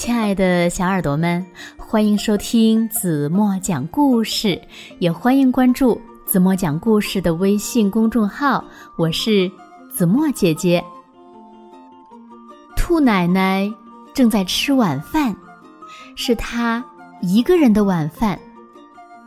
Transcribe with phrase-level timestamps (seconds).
[0.00, 1.44] 亲爱的小耳朵们，
[1.76, 4.58] 欢迎收听子墨讲故事，
[4.98, 8.64] 也欢迎关注子墨讲故事的微信公众号。
[8.96, 9.52] 我是
[9.90, 10.82] 子墨姐姐。
[12.74, 13.70] 兔奶奶
[14.14, 15.36] 正在吃晚饭，
[16.16, 16.82] 是她
[17.20, 18.40] 一个人的晚饭。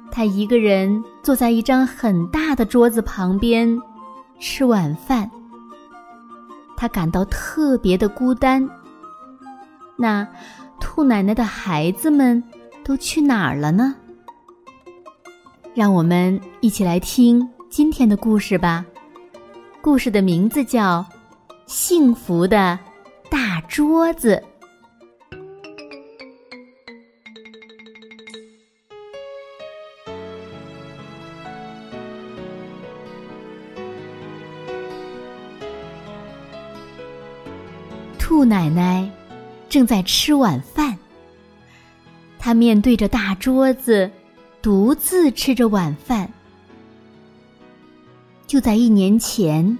[0.09, 3.79] 她一个人坐在一张很大的桌子旁边
[4.39, 5.29] 吃晚饭。
[6.75, 8.67] 她感到特别的孤单。
[9.95, 10.27] 那
[10.95, 12.43] 兔奶奶的孩子们
[12.83, 13.95] 都去哪儿了呢？
[15.73, 18.85] 让我们一起来听今天的故事吧。
[19.81, 20.99] 故事的名字叫
[21.65, 22.77] 《幸福的
[23.27, 24.39] 大桌子》。
[38.19, 39.09] 兔奶奶。
[39.73, 40.95] 正在吃晚饭，
[42.37, 44.07] 他面对着大桌子，
[44.61, 46.31] 独自吃着晚饭。
[48.45, 49.75] 就在一年前，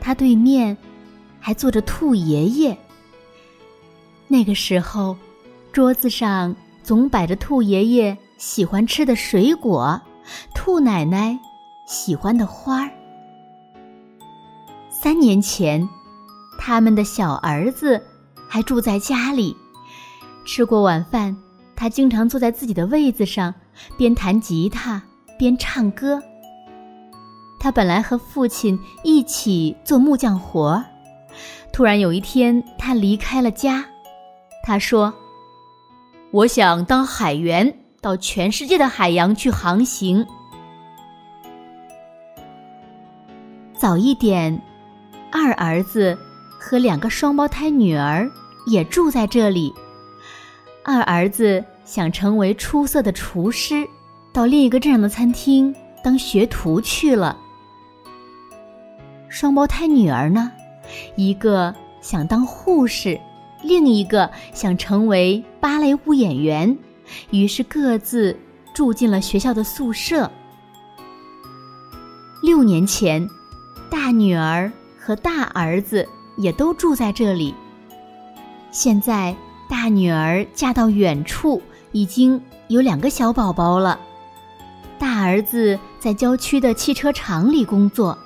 [0.00, 0.76] 他对面
[1.40, 2.78] 还坐着兔爷爷。
[4.28, 5.16] 那个时候，
[5.72, 10.00] 桌子上总摆着兔爷爷喜欢吃的水果，
[10.54, 11.36] 兔奶奶
[11.84, 12.92] 喜欢的花儿。
[14.88, 15.88] 三年前，
[16.60, 18.00] 他们的小儿子。
[18.56, 19.54] 还住在家里，
[20.46, 21.36] 吃过晚饭，
[21.76, 23.54] 他经常坐在自己的位子上，
[23.98, 25.02] 边弹吉他
[25.38, 26.18] 边唱歌。
[27.60, 30.82] 他本来和父亲一起做木匠活儿，
[31.70, 33.84] 突然有一天，他离开了家。
[34.64, 35.12] 他说
[36.32, 40.26] ：“我想当海员，到全世界的海洋去航行。”
[43.76, 44.58] 早一点，
[45.30, 46.16] 二儿子。
[46.58, 48.28] 和两个双胞胎女儿
[48.66, 49.74] 也住在这里。
[50.84, 53.88] 二儿子想成为出色的厨师，
[54.32, 57.36] 到另一个镇上的餐厅当学徒去了。
[59.28, 60.52] 双胞胎女儿呢，
[61.16, 63.18] 一个想当护士，
[63.62, 66.76] 另一个想成为芭蕾舞演员，
[67.30, 68.36] 于是各自
[68.74, 70.30] 住进了学校的宿舍。
[72.42, 73.28] 六年前，
[73.90, 76.06] 大女儿和大儿子。
[76.36, 77.54] 也都住在这里。
[78.76, 79.34] 现在
[79.70, 82.38] 大女儿嫁到远处，已经
[82.68, 83.98] 有两个小宝宝了。
[84.98, 88.18] 大儿子在郊区的汽车厂里工作。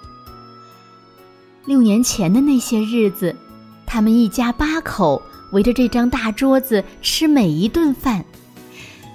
[1.67, 3.37] 六年前的那些日子，
[3.87, 5.23] 他们一家八口
[5.53, 8.25] 围着这张大桌子吃每一顿饭，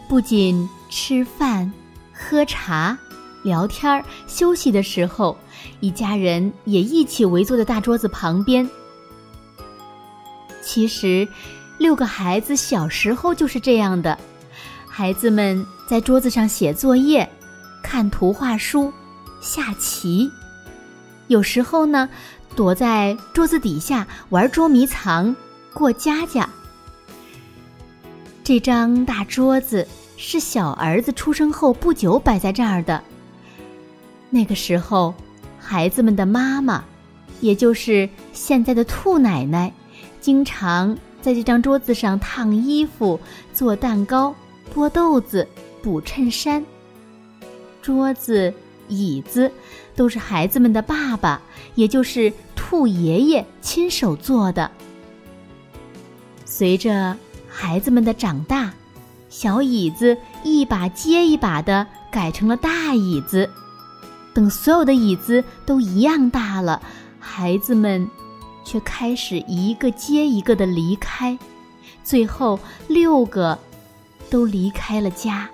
[0.08, 1.70] 不仅吃饭、
[2.14, 2.98] 喝茶、
[3.44, 5.38] 聊天、休息的时候，
[5.82, 8.70] 一家人也一起围坐在大桌子旁边。
[10.76, 11.26] 其实，
[11.78, 14.20] 六个孩子小时候就是这样的。
[14.86, 17.30] 孩子们在桌子上写作业、
[17.82, 18.92] 看图画书、
[19.40, 20.30] 下棋，
[21.28, 22.10] 有时候呢，
[22.58, 25.34] 躲在桌子底下玩捉迷藏、
[25.74, 26.50] 过家家。
[28.44, 29.88] 这张大桌子
[30.18, 33.02] 是小儿子出生后不久摆在这儿的。
[34.30, 35.16] 那个时候，
[35.58, 36.84] 孩子们的妈妈，
[37.40, 39.72] 也就是现在的兔奶奶。
[40.26, 43.20] 经常在这张桌子上烫衣服、
[43.54, 44.34] 做蛋糕、
[44.74, 45.48] 剥豆子、
[45.84, 46.66] 补衬衫。
[47.80, 48.52] 桌子、
[48.88, 49.52] 椅子
[49.96, 51.40] 都是孩子们的爸爸，
[51.76, 54.72] 也就是兔爷爷亲手做的。
[56.44, 57.16] 随着
[57.48, 58.74] 孩子们的长大，
[59.30, 63.48] 小椅子一把接一把的改成了大椅子。
[64.34, 66.82] 等所有的椅子都一样大了，
[67.20, 68.10] 孩子们。
[68.66, 71.38] 却开始一个接一个的离开，
[72.04, 73.58] 最后六个
[74.30, 75.48] 都离开了家。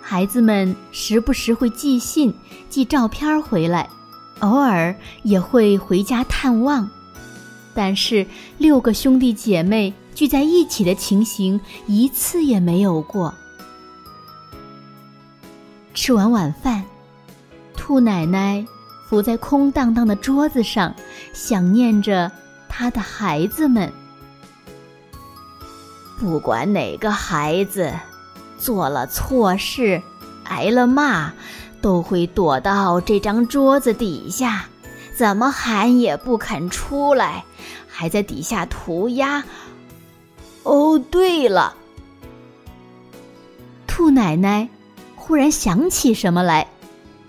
[0.00, 2.32] 孩子们时不时会寄信、
[2.68, 3.88] 寄照片回来，
[4.40, 6.88] 偶尔也会回家探望，
[7.74, 8.26] 但是
[8.58, 13.34] 六个兄弟姐妹聚在一起的情形一次也没有过。
[15.94, 16.84] 吃完晚饭，
[17.74, 18.64] 兔奶奶。
[19.12, 20.94] 伏在空荡荡的桌子上，
[21.34, 22.32] 想念着
[22.66, 23.92] 他的孩子们。
[26.18, 27.92] 不管哪个孩子
[28.56, 30.00] 做了错事，
[30.44, 31.30] 挨了骂，
[31.82, 34.64] 都会躲到这张桌子底下，
[35.14, 37.44] 怎么喊也不肯出来，
[37.86, 39.44] 还在底下涂鸦。
[40.62, 41.76] 哦，对了，
[43.86, 44.66] 兔奶奶
[45.14, 46.66] 忽然想起什么来。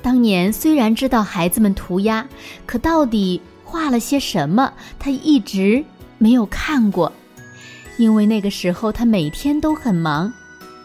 [0.03, 2.27] 当年虽然知道孩子们涂鸦，
[2.65, 5.83] 可到底画了些什么，他一直
[6.17, 7.11] 没有看过。
[7.97, 10.31] 因为那个时候他每天都很忙，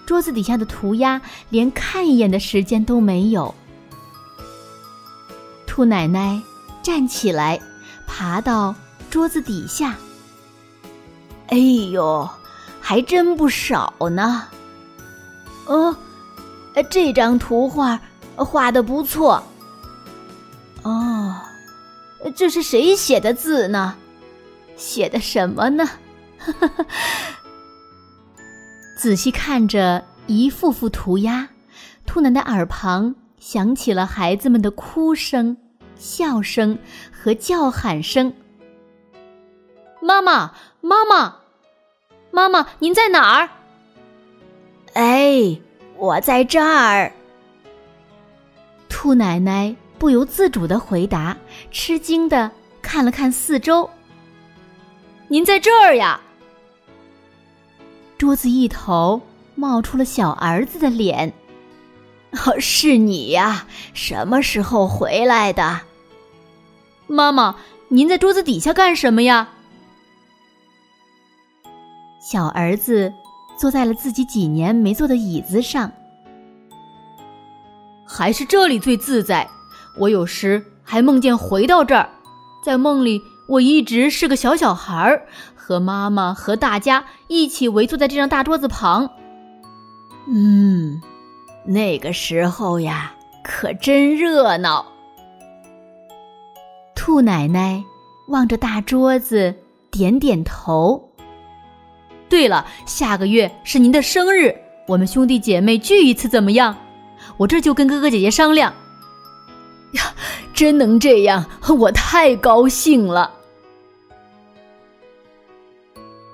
[0.06, 1.20] 桌子底下的涂鸦
[1.50, 3.52] 连看一眼的时间都没有。
[5.66, 6.40] 兔奶奶
[6.80, 7.58] 站起来，
[8.06, 8.74] 爬到
[9.10, 9.96] 桌子底下。
[11.48, 12.28] 哎呦，
[12.80, 14.44] 还真不少呢！
[15.66, 15.96] 哦，
[16.90, 18.00] 这张图画
[18.44, 19.42] 画的不错。
[20.82, 21.34] 哦，
[22.36, 23.96] 这是谁写的字呢？
[24.76, 25.88] 写的什么呢？
[28.96, 31.48] 仔细看着一幅幅涂鸦，
[32.06, 35.56] 兔奶奶耳旁响起了孩子们的哭声、
[35.96, 36.78] 笑声
[37.12, 38.32] 和叫喊声。
[40.00, 41.36] 妈妈，妈妈，
[42.30, 43.50] 妈妈，您在哪儿？
[44.94, 45.60] 哎，
[45.96, 47.12] 我在这儿。
[49.00, 51.36] 兔奶奶不由自主的回答，
[51.70, 52.50] 吃惊的
[52.82, 53.88] 看了看四周。
[55.28, 56.20] 您在这儿呀？
[58.18, 59.22] 桌子一头
[59.54, 61.32] 冒出了小儿子的脸。
[62.44, 63.68] 哦，是你呀？
[63.94, 65.82] 什么时候回来的？
[67.06, 67.54] 妈妈，
[67.86, 69.48] 您在桌子底下干什么呀？
[72.20, 73.12] 小儿子
[73.56, 75.92] 坐在了自己几年没坐的椅子上。
[78.18, 79.48] 还是这里最自在。
[79.96, 82.10] 我有时还梦见回到这儿，
[82.64, 83.22] 在梦里。
[83.46, 85.22] 我一直是个小小孩儿，
[85.54, 89.08] 和妈妈和大家一起围坐在这张大桌子旁。
[90.26, 91.00] 嗯，
[91.64, 94.84] 那个时候呀，可真热闹。
[96.96, 97.82] 兔奶奶
[98.26, 99.54] 望着大桌子，
[99.92, 101.08] 点点头。
[102.28, 104.52] 对了，下个月是您的生日，
[104.88, 106.76] 我们兄弟姐妹聚一次怎么样？
[107.38, 108.74] 我这就跟哥哥姐姐商量。
[109.92, 110.02] 呀，
[110.52, 111.46] 真能这样，
[111.78, 113.32] 我太高兴了。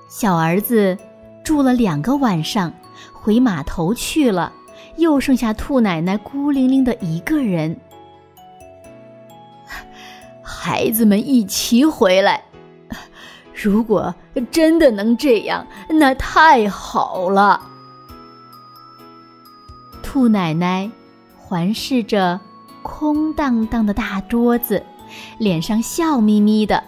[0.09, 0.97] 小儿子
[1.45, 2.73] 住了两个晚上，
[3.13, 4.53] 回码头去了，
[4.97, 7.77] 又剩下兔奶奶孤零零的一个人。
[10.43, 12.43] 孩子们一齐回来，
[13.53, 14.15] 如果
[14.51, 17.61] 真的能这样，那太好了。
[20.15, 20.89] 兔奶奶
[21.37, 22.39] 环视着
[22.85, 24.81] 空荡荡的大桌子，
[25.39, 26.85] 脸上笑眯眯的。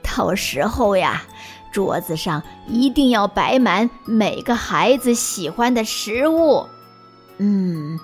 [0.00, 1.24] 到时候呀。
[1.72, 6.66] 桌子上一定要摆满每个孩子喜欢的食物，
[7.38, 7.98] 嗯，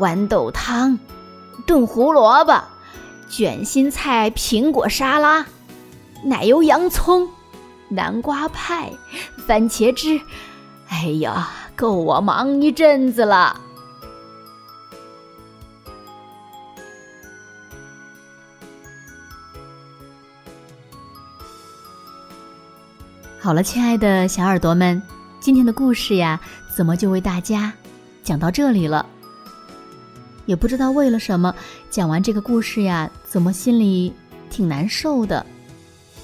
[0.00, 0.98] 豌豆汤、
[1.66, 2.64] 炖胡萝卜、
[3.30, 5.46] 卷心菜、苹果沙拉、
[6.24, 7.28] 奶油洋葱、
[7.88, 8.92] 南瓜派、
[9.46, 10.20] 番茄汁，
[10.88, 13.60] 哎呀，够我忙一阵子了。
[23.40, 25.02] 好了，亲爱的小耳朵们，
[25.38, 26.40] 今天的故事呀，
[26.74, 27.70] 怎么就为大家
[28.22, 29.04] 讲到这里了？
[30.46, 31.54] 也不知道为了什么，
[31.90, 34.14] 讲完这个故事呀，怎么心里
[34.48, 35.44] 挺难受的？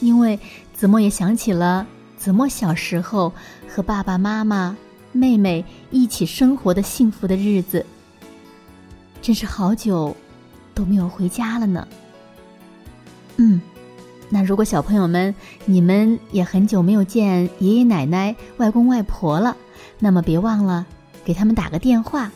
[0.00, 0.38] 因为
[0.72, 1.86] 子墨也想起了
[2.16, 3.30] 子墨小时候
[3.68, 4.74] 和爸爸妈妈、
[5.12, 7.84] 妹妹一起生活的幸福的日子，
[9.20, 10.16] 真是好久
[10.74, 11.86] 都没有回家了呢。
[13.36, 13.60] 嗯。
[14.32, 19.56] 那如果小朋友们你们也很久没有见爷爷奶奶、外公外婆了，
[19.98, 20.86] 那么别忘了
[21.24, 22.30] 给他们打个电话，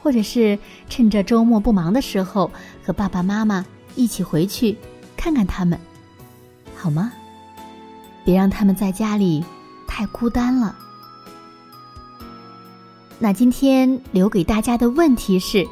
[0.00, 0.56] 或者是
[0.88, 2.52] 趁着周末不忙的时候
[2.84, 4.78] 和爸爸妈妈一起回去
[5.16, 5.76] 看看他们，
[6.76, 7.12] 好吗？
[8.24, 9.44] 别让他们在家里
[9.88, 10.76] 太孤单了。
[13.22, 15.68] 那今天留给大家的问题是：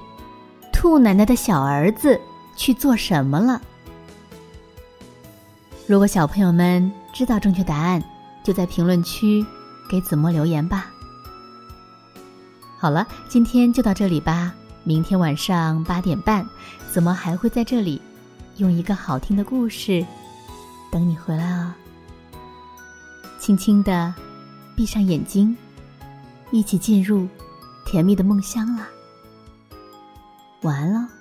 [0.70, 2.20] 兔奶奶的小儿子
[2.54, 3.58] 去做什么了？
[5.86, 8.04] 如果小朋友们知道正确答案，
[8.44, 9.42] 就在评论区
[9.88, 10.90] 给子墨留言吧。
[12.78, 14.54] 好了，今天就到这里吧。
[14.84, 16.46] 明天晚上八点半，
[16.92, 17.98] 子墨还会在这里，
[18.58, 20.04] 用一个好听的故事
[20.92, 21.72] 等你回来哦。
[23.38, 24.14] 轻轻的
[24.76, 25.56] 闭上眼睛，
[26.50, 27.26] 一起进入
[27.84, 28.88] 甜蜜的梦乡啦。
[30.62, 31.17] 晚安喽。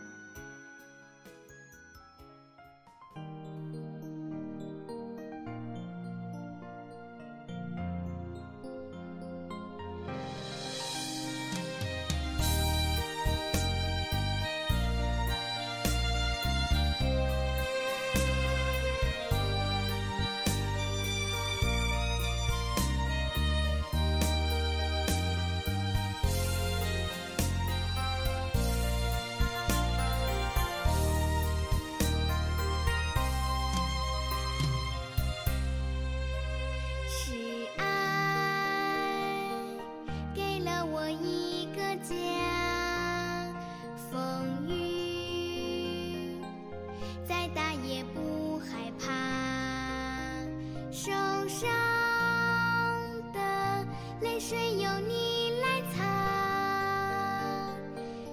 [54.22, 57.70] 泪水由你来擦，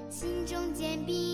[0.09, 1.34] 心中坚冰。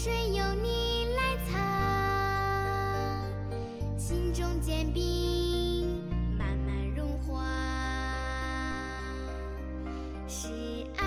[0.00, 1.58] 水有你来藏，
[3.98, 7.44] 心中坚冰慢慢融化。
[10.28, 10.46] 是
[10.98, 11.02] 爱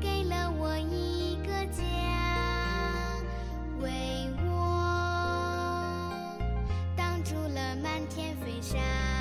[0.00, 1.80] 给了我一个家，
[3.80, 4.50] 为我
[6.96, 9.11] 挡住了漫天飞沙。